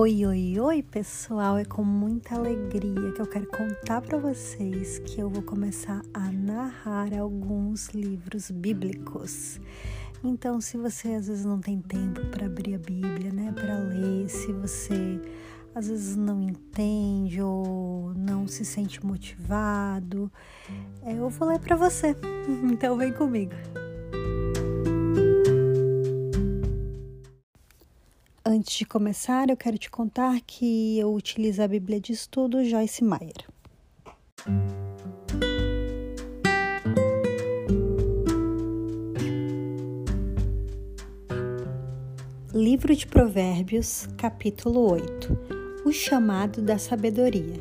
[0.00, 1.58] Oi, oi, oi, pessoal!
[1.58, 6.32] É com muita alegria que eu quero contar para vocês que eu vou começar a
[6.32, 9.60] narrar alguns livros bíblicos.
[10.24, 14.26] Então, se você às vezes não tem tempo para abrir a Bíblia, né, para ler,
[14.30, 15.20] se você
[15.74, 20.32] às vezes não entende ou não se sente motivado,
[21.02, 22.16] é, eu vou ler para você.
[22.72, 23.52] Então, vem comigo.
[28.52, 33.04] Antes de começar, eu quero te contar que eu utilizo a Bíblia de Estudo Joyce
[33.04, 33.46] Meyer.
[42.52, 45.38] Livro de Provérbios, capítulo 8
[45.86, 47.54] O chamado da sabedoria.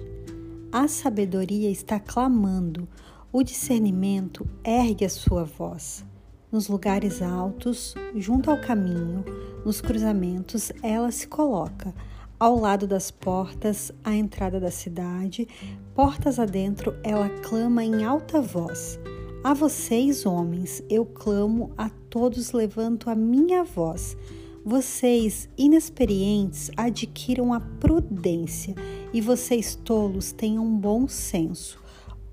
[0.71, 2.89] A sabedoria está clamando,
[3.31, 6.03] o discernimento ergue a sua voz.
[6.51, 9.23] Nos lugares altos, junto ao caminho,
[9.63, 11.93] nos cruzamentos, ela se coloca,
[12.39, 15.47] ao lado das portas, à entrada da cidade,
[15.93, 18.99] portas adentro, ela clama em alta voz.
[19.43, 24.17] A vocês, homens, eu clamo, a todos levanto a minha voz.
[24.65, 28.73] Vocês, inexperientes, adquiram a prudência,
[29.13, 31.79] e vocês, tolos, tenham bom senso.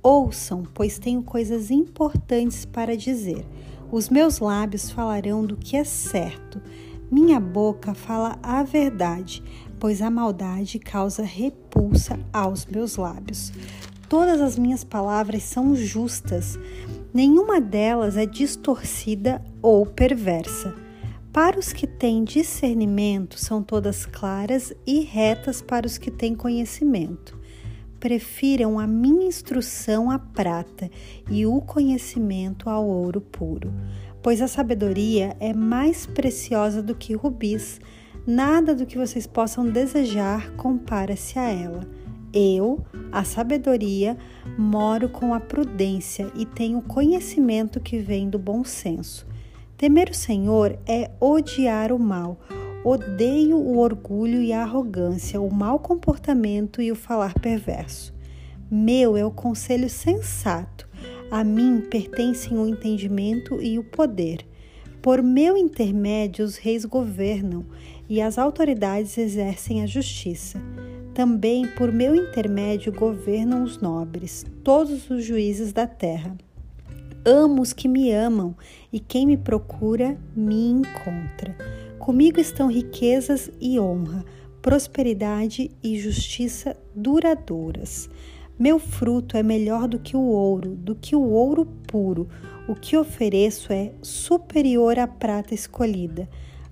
[0.02, 3.44] Ouçam, pois tenho coisas importantes para dizer.
[3.90, 6.60] Os meus lábios falarão do que é certo.
[7.10, 9.42] Minha boca fala a verdade,
[9.78, 13.52] pois a maldade causa repulsa aos meus lábios.
[14.08, 16.58] Todas as minhas palavras são justas,
[17.14, 20.74] nenhuma delas é distorcida ou perversa.
[21.32, 27.35] Para os que têm discernimento, são todas claras e retas para os que têm conhecimento
[27.98, 30.90] prefiram a minha instrução à prata
[31.30, 33.72] e o conhecimento ao ouro puro,
[34.22, 37.80] pois a sabedoria é mais preciosa do que rubis.
[38.26, 41.86] Nada do que vocês possam desejar compara-se a ela.
[42.32, 44.16] Eu, a sabedoria,
[44.58, 49.26] moro com a prudência e tenho conhecimento que vem do bom senso.
[49.76, 52.38] Temer o Senhor é odiar o mal
[52.84, 58.14] Odeio o orgulho e a arrogância, o mau comportamento e o falar perverso.
[58.70, 60.88] Meu é o conselho sensato.
[61.30, 64.46] A mim pertencem o entendimento e o poder.
[65.02, 67.64] Por meu intermédio, os reis governam
[68.08, 70.60] e as autoridades exercem a justiça.
[71.14, 76.36] Também por meu intermédio governam os nobres, todos os juízes da terra.
[77.24, 78.54] Amo os que me amam,
[78.92, 81.56] e quem me procura me encontra.
[81.98, 84.24] Comigo estão riquezas e honra,
[84.62, 88.08] prosperidade e justiça duradouras.
[88.58, 92.28] Meu fruto é melhor do que o ouro, do que o ouro puro.
[92.68, 96.28] O que ofereço é superior à prata escolhida.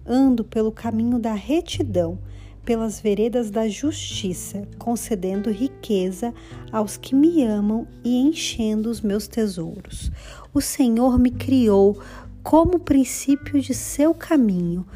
[0.07, 2.19] Ando pelo caminho da retidão,
[2.65, 6.33] pelas veredas da justiça, concedendo riqueza
[6.73, 10.11] aos que me amam e enchendo os meus tesouros.
[10.53, 11.99] O Senhor me criou
[12.43, 14.87] como princípio de seu caminho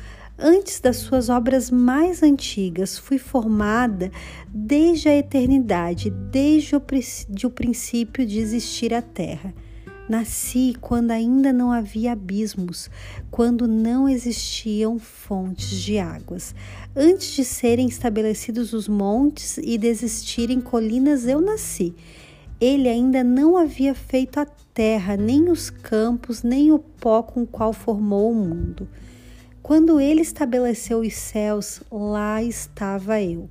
[0.40, 4.08] Antes das suas obras mais antigas, fui formada
[4.48, 9.52] desde a eternidade, desde o, princípio de existir a terra.
[10.08, 12.88] Nasci quando ainda não havia abismos,
[13.32, 16.54] quando não existiam fontes de águas.
[16.94, 21.92] Antes de serem estabelecidos os montes e de existirem colinas, eu nasci.
[22.60, 27.46] Ele ainda não havia feito a terra, nem os campos, nem o pó com o
[27.46, 28.88] qual formou o mundo.
[29.68, 33.50] Quando ele estabeleceu os céus, lá estava eu.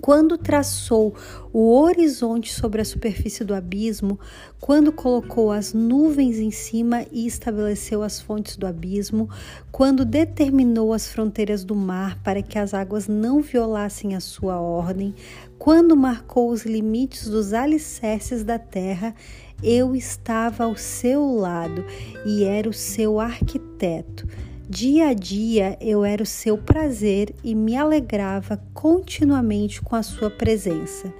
[0.00, 1.14] Quando traçou
[1.52, 4.18] o horizonte sobre a superfície do abismo,
[4.58, 9.30] quando colocou as nuvens em cima e estabeleceu as fontes do abismo,
[9.70, 15.14] quando determinou as fronteiras do mar para que as águas não violassem a sua ordem,
[15.60, 19.14] quando marcou os limites dos alicerces da terra,
[19.62, 21.84] eu estava ao seu lado
[22.26, 24.26] e era o seu arquiteto.
[24.72, 30.30] Dia a dia eu era o seu prazer e me alegrava continuamente com a sua
[30.30, 31.12] presença.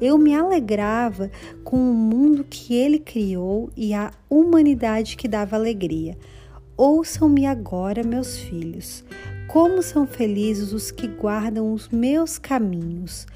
[0.00, 1.30] Eu me alegrava
[1.62, 6.16] com o mundo que ele criou e a humanidade que dava alegria.
[6.78, 9.04] Ouçam-me agora, meus filhos.
[9.48, 13.26] Como são felizes os que guardam os meus caminhos.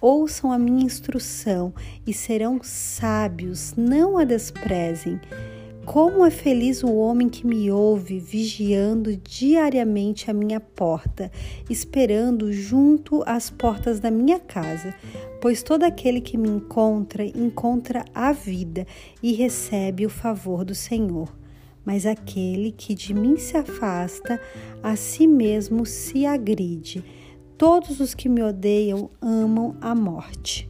[0.00, 1.74] Ouçam a minha instrução
[2.06, 5.20] e serão sábios, não a desprezem.
[5.88, 11.32] Como é feliz o homem que me ouve, vigiando diariamente a minha porta,
[11.70, 14.94] esperando junto às portas da minha casa,
[15.40, 18.86] pois todo aquele que me encontra, encontra a vida
[19.22, 21.34] e recebe o favor do Senhor.
[21.86, 24.38] Mas aquele que de mim se afasta,
[24.82, 27.02] a si mesmo se agride.
[27.56, 30.67] Todos os que me odeiam amam a morte.